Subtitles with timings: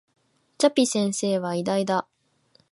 [0.57, 2.07] チャピ先生は偉大だ